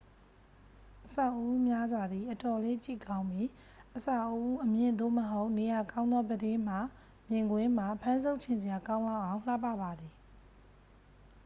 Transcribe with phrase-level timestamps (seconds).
[1.05, 3.47] အဆောက်အဦများစွာသည် အတော်လေး ကြည့်ကောင်းပြီး
[3.95, 6.77] အဆောက်အဦအမြင့် သို့မဟုတ် နေရာကောင်းသော ပြတင်းမှ
[7.29, 10.13] မြင်ကွင်းမှာ ဖမ်းဆုပ်ချင်စရာကောင်းလောက်အောင် လှပ ပါသည်